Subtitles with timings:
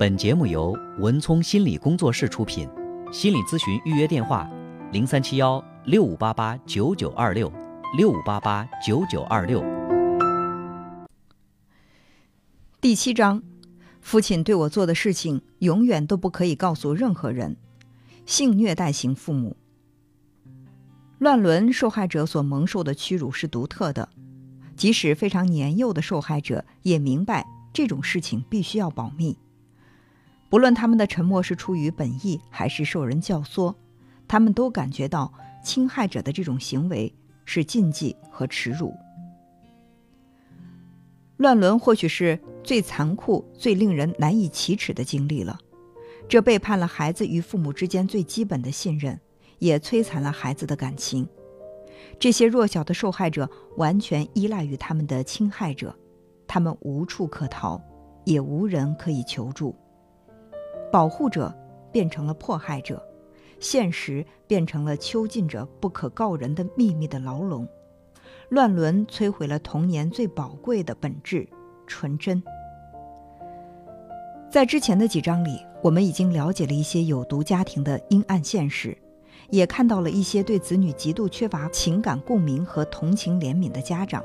[0.00, 2.66] 本节目由文聪心理工作室出品，
[3.12, 4.50] 心理咨询预约电话：
[4.92, 7.52] 零三七幺六五八八九九二六
[7.98, 9.62] 六五八八九九二六。
[12.80, 13.42] 第七章，
[14.00, 17.58] 父亲对我做的事情永远都不可以告诉任何人。
[18.24, 19.54] 性虐待型父母，
[21.18, 24.08] 乱伦受害者所蒙受的屈辱是独特的，
[24.74, 29.36] 即使非常年幼的受害者也明白这种事情必须要保密。
[30.50, 33.72] 不论他们的沉默是出于本意还是受人教唆，
[34.26, 35.32] 他们都感觉到
[35.64, 37.14] 侵害者的这种行为
[37.44, 38.92] 是禁忌和耻辱。
[41.36, 45.58] 乱伦或许是最残酷、最令人难以启齿的经历了，
[46.28, 49.18] 这背叛了孩子与父母之间最基本的信任，
[49.60, 51.26] 也摧残了孩子的感情。
[52.18, 55.96] 这些弱小的受害者完全依赖于他们的侵害者，
[56.46, 57.80] 他们无处可逃，
[58.24, 59.74] 也无人可以求助。
[60.90, 61.54] 保护者
[61.92, 63.02] 变成了迫害者，
[63.58, 67.66] 现实变成了囚禁着不可告人的秘密的牢笼。
[68.48, 71.48] 乱伦摧毁了童年最宝贵的本质——
[71.86, 72.42] 纯真。
[74.50, 78.98] 在之前的几章里，我们已经了解了一些有毒家庭的阴暗现实，
[79.50, 84.24] 也看到了一些对子女极度缺乏情感共鸣和同情怜悯的家长，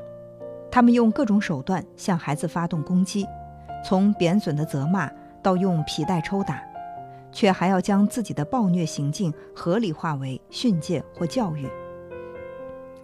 [0.68, 3.24] 他们用各种手段向孩子发动攻击，
[3.84, 5.08] 从贬损的责骂。
[5.46, 6.60] 到用皮带抽打，
[7.30, 11.70] 却还要将自己的暴虐行径合理化为训诫或教育。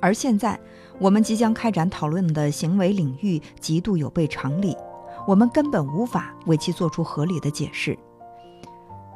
[0.01, 0.59] 而现在，
[0.99, 4.77] 我们即将开展讨论的行为领域极度有悖常理，
[5.25, 7.97] 我们根本无法为其做出合理的解释。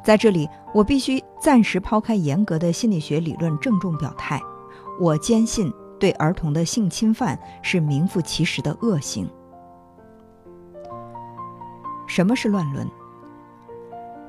[0.05, 4.41] 在这里，我必须暂时抛开严格的心理学理论，郑重表态：
[5.01, 5.69] 我坚信，
[5.99, 9.29] 对儿童的性侵犯是名副其实的恶行。
[12.07, 12.89] 什么是乱伦？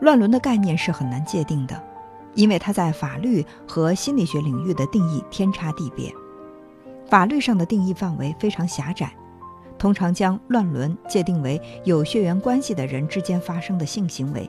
[0.00, 1.82] 乱伦的概念是很难界定的，
[2.34, 6.12] 因为它在法律和心理学领域的定义天差地别。
[7.08, 9.10] 法律上的定义范围非常狭窄，
[9.78, 14.48] 通常将乱伦界定为有血缘关系的人之间发生的性行为。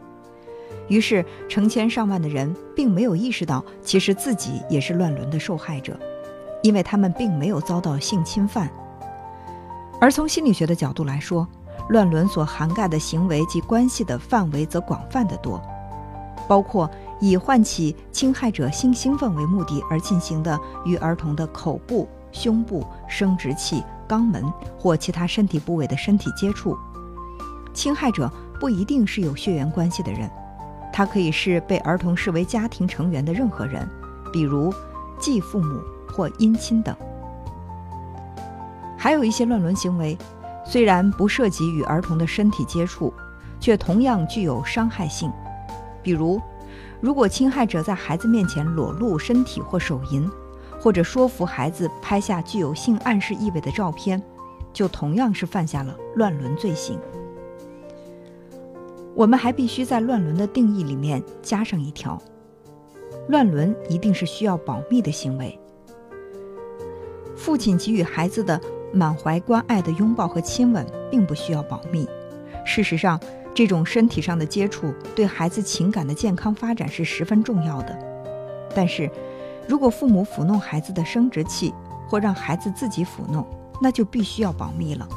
[0.87, 5.97] 于是，成千上万的人并没有意识到，其实自己也是乱伦的受害者，
[6.61, 8.69] 因为他们并没有遭到性侵犯。
[10.01, 11.47] 而从心理学的角度来说，
[11.89, 15.59] 乱伦所涵盖的行为及关系的范围则广泛得多，
[16.47, 16.89] 包括
[17.19, 24.43] 以唤起侵害者性兴奋为目的而进行的与儿童的口部、胸部、生殖器、肛门
[24.77, 26.77] 或其他身体部位的身体接触。
[27.73, 30.29] 侵害者不一定是有血缘关系的人，
[30.93, 33.89] 他可以是被儿童视为家庭成员的任何人，
[34.31, 34.71] 比如
[35.19, 36.95] 继父母或姻亲等。
[38.95, 40.15] 还有一些乱伦行为。
[40.69, 43.11] 虽然不涉及与儿童的身体接触，
[43.59, 45.31] 却同样具有伤害性。
[46.03, 46.39] 比如，
[47.01, 50.29] 如果侵害者在孩子面前裸露身体或手淫，
[50.79, 54.21] 或者说服孩子拍下具有性暗示意味的照片，
[54.71, 56.99] 就同样是犯下了乱伦罪行。
[59.15, 62.21] 我们还必须在乱伦的定义里面加上一条：
[63.27, 65.59] 乱伦一定是需要保密的行为。
[67.35, 68.61] 父亲给予孩子的。
[68.93, 72.07] 满怀关爱的拥抱和亲吻并不需要保密。
[72.65, 73.19] 事实上，
[73.53, 77.97] 这种身体上的接触对孩子情感的健康发展是十分重要的。
[78.75, 79.09] 但是，
[79.67, 81.73] 如果父母抚弄孩子的生殖器
[82.07, 83.45] 或让孩子自己抚弄，
[83.81, 85.07] 那就必须要保密了。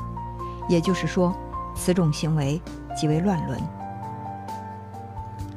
[0.69, 1.35] 也就是说，
[1.75, 2.61] 此种行为
[2.97, 3.61] 即为乱伦。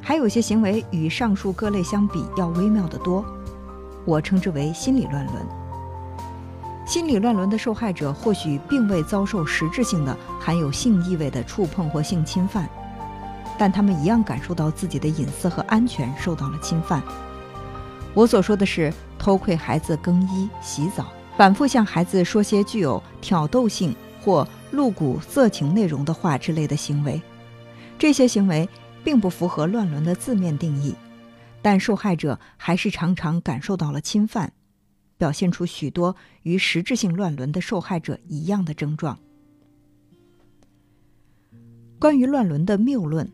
[0.02, 3.26] 还有些行为与上述各类相比要微妙得多，
[4.06, 5.65] 我称之为心理乱伦。
[6.86, 12.70] 心理乱伦的受害者或许并未遭受实质性的含有性意味的触碰或性侵犯，
[13.58, 17.02] 但他们一样感受到自己的隐私和安全受到了侵犯。
[18.14, 27.20] 我所说的是偷窥孩子更衣、洗澡，反复向孩子说些具有挑逗性或露骨色情内容的话之类的行为。
[27.98, 28.70] 这些行为
[29.04, 30.96] 并不符合乱伦的字面定义，
[31.64, 34.54] 但受害者还是常常感受到了侵犯。
[35.18, 39.18] 表现出许多与实质性乱伦的受害者一样的症状。
[42.00, 43.32] 关于乱伦的谬论，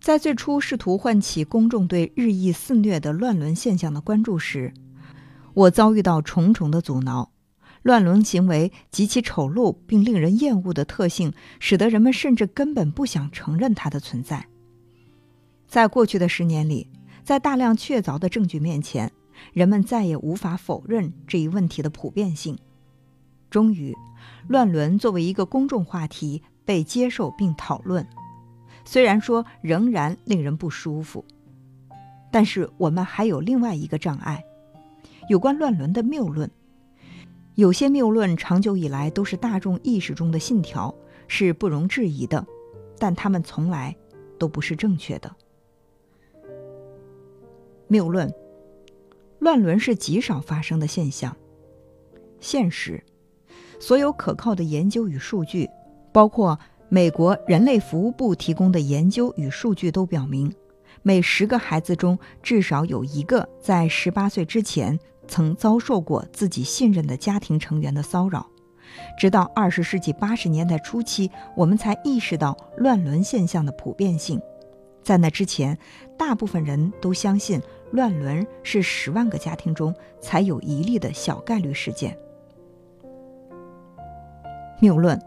[0.00, 4.72] 在最初试图唤起公众对日益肆虐的乱伦现象的关注时，
[5.54, 7.30] 我遭遇到重重的阻挠。
[7.82, 14.48] 乱伦行为极其丑陋并令人厌恶的特性，使得人们甚至根本不想承认它的存在。
[15.68, 16.88] 在过去的十年里，
[17.22, 19.12] 在大量确凿的证据面前。
[19.52, 22.58] 人们再也无法否认这一问题的普遍性。
[23.50, 23.94] 终于，
[24.48, 28.06] 乱伦作为一个公众话题被接受并讨论。
[28.84, 31.24] 虽然说仍然令人不舒服，
[32.30, 34.44] 但是我们还有另外一个障碍，
[35.28, 36.50] 有关乱伦的谬论。
[37.54, 40.94] 有些谬论长久以来都是大众意识中的信条，
[41.26, 42.46] 是不容置疑的，
[42.98, 43.96] 但他们从来
[44.38, 45.34] 都不是正确的。
[47.88, 48.32] 谬论：
[49.38, 51.36] 乱伦是极少发生的现象。
[52.40, 53.02] 现实：
[53.78, 55.68] 所有可靠的研究与数据，
[56.12, 60.52] 包括美国人类服务部提供的研究与数据，都表明，
[61.02, 64.98] 每十个孩子中至少有一个在十八岁之前。
[65.28, 68.48] 曾遭受过自己信任的家庭成员的骚扰，
[69.18, 74.40] 直到二十世纪八十年代初期，我们才意识到乱伦现象的普遍性。
[75.02, 75.76] 在那之前，
[76.16, 77.60] 大部分人都相信
[77.96, 82.16] 乱伦是十万个家庭中才有一例的小概率事件。
[84.82, 85.18] 谬论：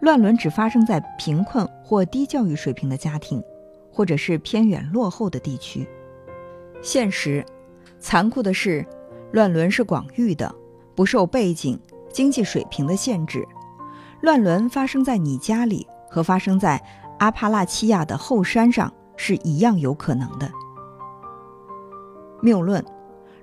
[0.00, 3.44] 乱伦只发生在贫困或低教育水平的家庭，
[3.92, 5.86] 或者是偏远落后的地区。
[6.80, 7.44] 现实：
[8.00, 8.84] 残酷的是。
[9.32, 10.54] 乱伦是广域的，
[10.94, 11.76] 不受背景、
[12.12, 13.44] 经济水平的限制。
[14.20, 16.80] 乱伦发生在你家里，和发生在
[17.18, 20.48] 阿帕拉契亚的后山上是一样有可能的。
[22.44, 22.84] 谬论：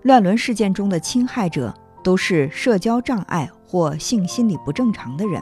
[0.04, 5.42] 乱伦事件中的侵害者都是社交障碍或性心理不正常的人。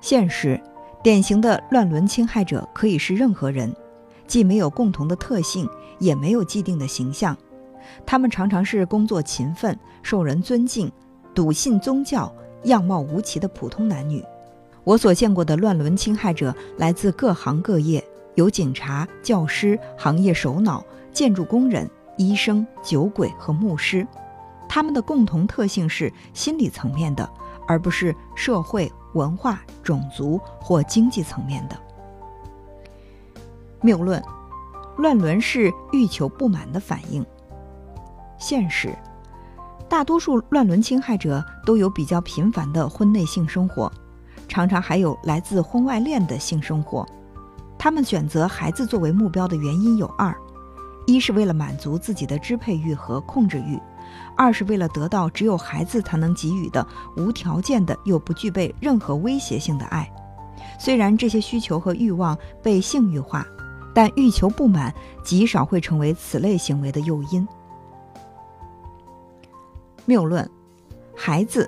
[0.00, 0.62] 现实：
[1.02, 3.74] 典型的乱伦侵害者可以是任何人，
[4.28, 5.68] 既没有共同的特性，
[5.98, 7.36] 也没有既定的形象。
[8.06, 10.88] 他们常常是工作勤奋、受人尊敬、
[11.34, 14.24] 笃信宗教、样貌无奇的普通男女。
[14.84, 18.04] 我所见过的乱伦侵害者来自各行各业，
[18.36, 20.84] 有警察、教师、行业首脑、
[21.18, 24.06] 建筑工人、医生、酒鬼和牧师。
[24.68, 27.28] 他们的共同特性是心理层面的，
[27.66, 31.76] 而不是社会、文化、种族或经济层面的。
[33.80, 34.22] 谬论：
[34.98, 37.26] 乱伦是欲求不满的反应。
[38.38, 38.96] 现实，
[39.88, 43.90] 大多数乱伦侵害者都有比较频繁的婚内性生活，
[44.46, 47.04] 常常还有来自婚外恋的性生活。
[47.76, 50.32] 他们选择孩子作为目标的原因有二：
[51.08, 53.78] 一是为了满足自己的支配欲和控制欲；
[54.36, 60.06] 二是为了得到只有孩子才能给予的无条件的又不具备任何威胁性的爱。
[60.78, 63.46] 虽然这些需求和欲望被性欲化，
[63.94, 64.94] 但欲求不满
[65.24, 67.48] 极少会成为此类行为的诱因。
[70.04, 70.46] 谬论：
[71.16, 71.66] 孩子，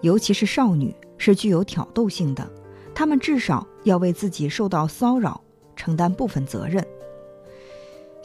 [0.00, 2.44] 尤其是少女，是具有挑逗性的，
[2.92, 5.40] 他们至少要为自己受到骚扰
[5.76, 6.84] 承担部分责任。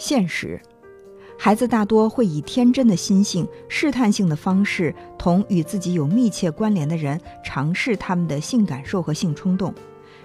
[0.07, 0.61] 现实：
[1.35, 9.73] 孩子大多会以天真的心性、试探性的方式，同与自己有密切关联的人尝试他们的性感受和性冲动。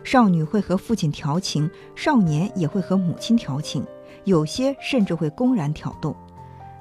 [0.04, 3.82] 少女会和父亲调情，少年也会和母亲调情，
[4.24, 6.14] 有些甚至会公然挑逗。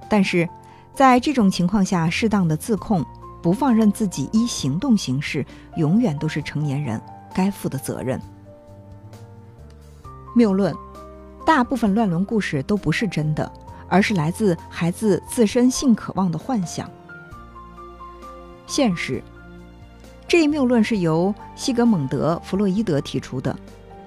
[0.10, 0.46] 但是。
[0.94, 3.06] 在这种情况下，适当的自控，
[3.42, 5.46] 不放任自己依行动行事，
[5.78, 7.02] 永远都是成年人
[7.34, 8.20] 该负的责任。
[10.36, 10.76] 谬论：
[11.50, 13.52] 大部分乱伦故事都不是真的，
[13.88, 16.88] 而是来自孩子自身性渴望的幻想。
[18.68, 19.20] 现实：
[20.28, 23.58] 这一谬论是由西格蒙德·弗洛伊德提出的，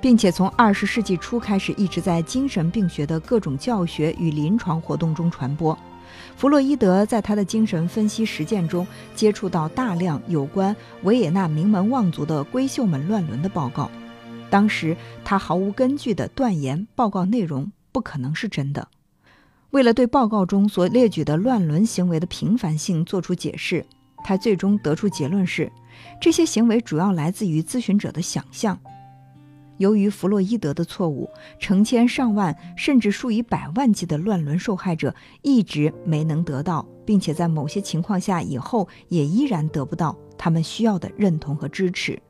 [0.01, 5.77] 并且从二十世纪初开始一直在精神病学的各种教学与临床活动中传播。
[6.37, 13.91] 弗洛伊德在他的精神分析实践中接触到大量有关维也纳名门望族的闺秀们乱伦的报告，
[14.53, 14.95] 当时
[15.25, 18.87] 他毫无根据地断言报告内容不可能是真的。
[19.71, 23.83] 为了对报告中所列举的乱伦行为的频繁性做出解释，
[24.23, 25.73] 他最终得出结论是，
[26.21, 28.79] 这些行为主要来自于咨询者的想象。
[29.79, 42.21] 由于弗洛伊德的错误，成千上万甚至数以百万计的乱伦受害者一直没能得到，并且在某些情况下以后也依然得不到他们需要的认同和支持，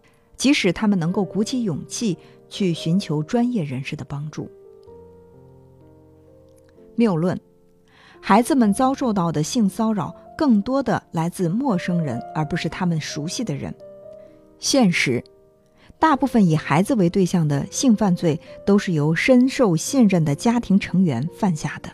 [0.43, 2.19] 即使他们能够鼓起勇气
[2.49, 4.51] 去寻求专业人士的帮助。
[6.97, 7.41] 谬论：
[8.21, 13.73] 孩子们遭受到的性骚扰更多的来自陌生人，而不是他们熟悉的人。
[14.59, 15.23] 现实。
[16.01, 21.89] 大部分以孩子为对象的性犯罪都是由深受信任的家庭成员犯下的。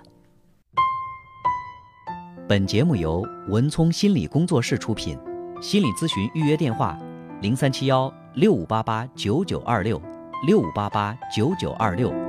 [2.49, 5.19] 本节目由文聪心理工作室出品，
[5.61, 6.99] 心理咨询预约电话：
[7.43, 10.01] 零三七幺六五八八九九二六
[10.47, 12.28] 六五八八九九二六。